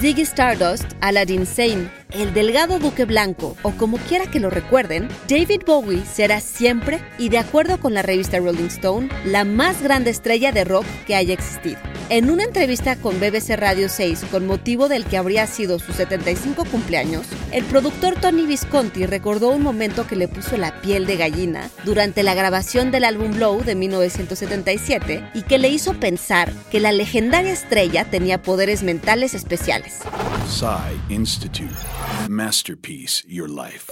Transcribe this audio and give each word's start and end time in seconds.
Ziggy 0.00 0.26
Stardust, 0.26 0.86
Aladdin 1.02 1.46
Sane, 1.46 1.88
el 2.14 2.32
delgado 2.32 2.78
duque 2.78 3.04
blanco 3.04 3.56
o 3.62 3.72
como 3.72 3.98
quiera 3.98 4.30
que 4.30 4.40
lo 4.40 4.50
recuerden, 4.50 5.08
David 5.28 5.62
Bowie 5.66 6.04
será 6.04 6.40
siempre, 6.40 7.00
y 7.18 7.28
de 7.28 7.38
acuerdo 7.38 7.78
con 7.80 7.94
la 7.94 8.02
revista 8.02 8.38
Rolling 8.38 8.66
Stone, 8.66 9.08
la 9.24 9.44
más 9.44 9.82
grande 9.82 10.10
estrella 10.10 10.52
de 10.52 10.64
rock 10.64 10.86
que 11.06 11.14
haya 11.14 11.34
existido. 11.34 11.78
En 12.10 12.30
una 12.30 12.44
entrevista 12.44 12.96
con 12.96 13.18
BBC 13.18 13.56
Radio 13.56 13.88
6 13.88 14.26
con 14.30 14.46
motivo 14.46 14.88
del 14.88 15.06
que 15.06 15.16
habría 15.16 15.46
sido 15.46 15.78
su 15.78 15.94
75 15.94 16.66
cumpleaños, 16.66 17.26
el 17.50 17.64
productor 17.64 18.14
Tony 18.20 18.44
Visconti 18.44 19.06
recordó 19.06 19.48
un 19.48 19.62
momento 19.62 20.06
que 20.06 20.14
le 20.14 20.28
puso 20.28 20.58
la 20.58 20.82
piel 20.82 21.06
de 21.06 21.16
gallina 21.16 21.70
durante 21.84 22.22
la 22.22 22.34
grabación 22.34 22.90
del 22.90 23.04
álbum 23.04 23.32
Blow 23.32 23.62
de 23.64 23.74
1977 23.74 25.30
y 25.32 25.42
que 25.42 25.58
le 25.58 25.70
hizo 25.70 25.94
pensar 25.94 26.52
que 26.70 26.78
la 26.78 26.92
legendaria 26.92 27.52
estrella 27.52 28.04
tenía 28.04 28.42
poderes 28.42 28.82
mentales 28.82 29.32
especiales. 29.32 30.00
Institute. 31.08 31.74
Masterpiece 32.28 33.24
Your 33.28 33.48
Life. 33.48 33.90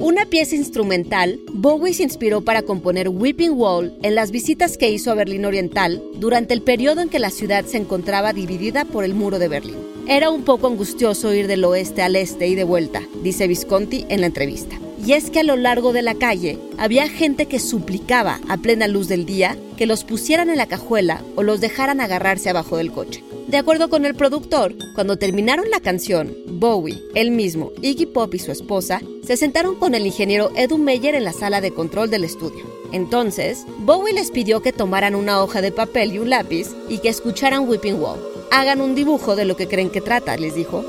Una 0.00 0.24
pieza 0.26 0.56
instrumental, 0.56 1.38
Bowie 1.52 1.92
se 1.92 2.02
inspiró 2.02 2.40
para 2.40 2.62
componer 2.62 3.08
Weeping 3.08 3.52
Wall 3.52 3.94
en 4.02 4.14
las 4.14 4.30
visitas 4.30 4.78
que 4.78 4.90
hizo 4.90 5.10
a 5.10 5.14
Berlín 5.14 5.44
Oriental 5.44 6.02
durante 6.16 6.54
el 6.54 6.62
periodo 6.62 7.02
en 7.02 7.08
que 7.08 7.18
la 7.18 7.30
ciudad 7.30 7.64
se 7.64 7.76
encontraba 7.76 8.32
dividida 8.32 8.84
por 8.84 9.04
el 9.04 9.14
muro 9.14 9.38
de 9.38 9.48
Berlín. 9.48 9.76
Era 10.08 10.30
un 10.30 10.42
poco 10.42 10.66
angustioso 10.66 11.34
ir 11.34 11.46
del 11.46 11.64
oeste 11.64 12.02
al 12.02 12.16
este 12.16 12.48
y 12.48 12.54
de 12.54 12.64
vuelta, 12.64 13.02
dice 13.22 13.46
Visconti 13.46 14.06
en 14.08 14.20
la 14.20 14.26
entrevista. 14.26 14.78
Y 15.04 15.12
es 15.12 15.30
que 15.30 15.40
a 15.40 15.44
lo 15.44 15.56
largo 15.56 15.92
de 15.92 16.02
la 16.02 16.14
calle 16.14 16.58
había 16.78 17.08
gente 17.08 17.46
que 17.46 17.58
suplicaba 17.58 18.40
a 18.48 18.56
plena 18.56 18.86
luz 18.88 19.08
del 19.08 19.24
día 19.24 19.56
que 19.76 19.86
los 19.86 20.04
pusieran 20.04 20.50
en 20.50 20.56
la 20.56 20.66
cajuela 20.66 21.22
o 21.36 21.42
los 21.42 21.60
dejaran 21.60 22.00
agarrarse 22.00 22.50
abajo 22.50 22.76
del 22.76 22.92
coche. 22.92 23.22
De 23.50 23.56
acuerdo 23.56 23.90
con 23.90 24.04
el 24.04 24.14
productor, 24.14 24.76
cuando 24.94 25.16
terminaron 25.16 25.68
la 25.70 25.80
canción, 25.80 26.36
Bowie, 26.46 27.02
él 27.16 27.32
mismo, 27.32 27.72
Iggy 27.82 28.06
Pop 28.06 28.32
y 28.32 28.38
su 28.38 28.52
esposa 28.52 29.00
se 29.24 29.36
sentaron 29.36 29.74
con 29.74 29.96
el 29.96 30.06
ingeniero 30.06 30.52
Edu 30.54 30.78
Meyer 30.78 31.16
en 31.16 31.24
la 31.24 31.32
sala 31.32 31.60
de 31.60 31.72
control 31.72 32.10
del 32.10 32.22
estudio. 32.22 32.64
Entonces, 32.92 33.64
Bowie 33.80 34.14
les 34.14 34.30
pidió 34.30 34.62
que 34.62 34.72
tomaran 34.72 35.16
una 35.16 35.42
hoja 35.42 35.62
de 35.62 35.72
papel 35.72 36.12
y 36.12 36.20
un 36.20 36.30
lápiz 36.30 36.68
y 36.88 36.98
que 36.98 37.08
escucharan 37.08 37.68
Whipping 37.68 38.00
Wall. 38.00 38.20
Hagan 38.52 38.80
un 38.80 38.94
dibujo 38.94 39.34
de 39.34 39.46
lo 39.46 39.56
que 39.56 39.66
creen 39.66 39.90
que 39.90 40.00
trata, 40.00 40.36
les 40.36 40.54
dijo. 40.54 40.84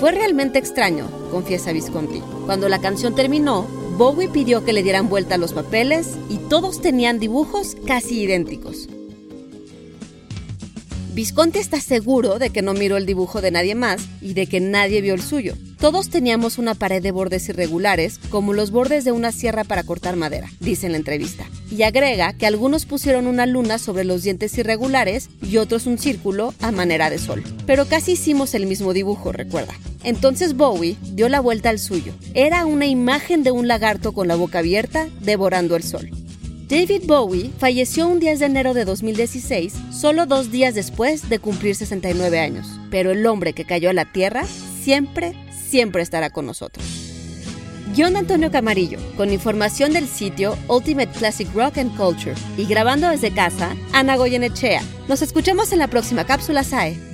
Fue 0.00 0.12
realmente 0.12 0.58
extraño, 0.58 1.08
confiesa 1.30 1.72
Visconti. 1.72 2.20
Cuando 2.44 2.68
la 2.68 2.82
canción 2.82 3.14
terminó, 3.14 3.66
Bowie 3.96 4.28
pidió 4.28 4.66
que 4.66 4.74
le 4.74 4.82
dieran 4.82 5.08
vuelta 5.08 5.38
los 5.38 5.54
papeles 5.54 6.18
y 6.28 6.36
todos 6.36 6.82
tenían 6.82 7.18
dibujos 7.18 7.74
casi 7.86 8.20
idénticos. 8.20 8.86
Visconti 11.18 11.58
está 11.58 11.80
seguro 11.80 12.38
de 12.38 12.50
que 12.50 12.62
no 12.62 12.74
miró 12.74 12.96
el 12.96 13.04
dibujo 13.04 13.40
de 13.40 13.50
nadie 13.50 13.74
más 13.74 14.00
y 14.20 14.34
de 14.34 14.46
que 14.46 14.60
nadie 14.60 15.00
vio 15.00 15.14
el 15.14 15.20
suyo. 15.20 15.54
Todos 15.80 16.10
teníamos 16.10 16.58
una 16.58 16.76
pared 16.76 17.02
de 17.02 17.10
bordes 17.10 17.48
irregulares, 17.48 18.20
como 18.30 18.52
los 18.52 18.70
bordes 18.70 19.04
de 19.04 19.10
una 19.10 19.32
sierra 19.32 19.64
para 19.64 19.82
cortar 19.82 20.14
madera, 20.14 20.48
dice 20.60 20.86
en 20.86 20.92
la 20.92 20.98
entrevista. 20.98 21.44
Y 21.72 21.82
agrega 21.82 22.34
que 22.34 22.46
algunos 22.46 22.86
pusieron 22.86 23.26
una 23.26 23.46
luna 23.46 23.80
sobre 23.80 24.04
los 24.04 24.22
dientes 24.22 24.56
irregulares 24.58 25.28
y 25.42 25.56
otros 25.56 25.86
un 25.86 25.98
círculo 25.98 26.54
a 26.60 26.70
manera 26.70 27.10
de 27.10 27.18
sol. 27.18 27.42
Pero 27.66 27.86
casi 27.86 28.12
hicimos 28.12 28.54
el 28.54 28.66
mismo 28.66 28.92
dibujo, 28.92 29.32
recuerda. 29.32 29.74
Entonces 30.04 30.54
Bowie 30.54 30.98
dio 31.14 31.28
la 31.28 31.40
vuelta 31.40 31.70
al 31.70 31.80
suyo. 31.80 32.12
Era 32.34 32.64
una 32.64 32.86
imagen 32.86 33.42
de 33.42 33.50
un 33.50 33.66
lagarto 33.66 34.12
con 34.12 34.28
la 34.28 34.36
boca 34.36 34.60
abierta 34.60 35.08
devorando 35.20 35.74
el 35.74 35.82
sol. 35.82 36.12
David 36.68 37.04
Bowie 37.06 37.50
falleció 37.58 38.06
un 38.08 38.20
10 38.20 38.40
de 38.40 38.44
enero 38.44 38.74
de 38.74 38.84
2016, 38.84 39.72
solo 39.90 40.26
dos 40.26 40.50
días 40.50 40.74
después 40.74 41.30
de 41.30 41.38
cumplir 41.38 41.74
69 41.74 42.38
años. 42.38 42.66
Pero 42.90 43.10
el 43.10 43.24
hombre 43.24 43.54
que 43.54 43.64
cayó 43.64 43.88
a 43.88 43.94
la 43.94 44.12
Tierra 44.12 44.44
siempre, 44.44 45.34
siempre 45.50 46.02
estará 46.02 46.28
con 46.28 46.44
nosotros. 46.44 46.84
Guión 47.96 48.16
Antonio 48.16 48.50
Camarillo, 48.50 48.98
con 49.16 49.32
información 49.32 49.94
del 49.94 50.06
sitio 50.06 50.58
Ultimate 50.68 51.10
Classic 51.12 51.48
Rock 51.54 51.78
and 51.78 51.96
Culture. 51.96 52.34
Y 52.58 52.66
grabando 52.66 53.08
desde 53.08 53.32
casa, 53.32 53.74
Ana 53.94 54.16
Goyenechea. 54.16 54.82
Nos 55.08 55.22
escuchamos 55.22 55.72
en 55.72 55.78
la 55.78 55.88
próxima 55.88 56.26
cápsula 56.26 56.64
SAE. 56.64 57.07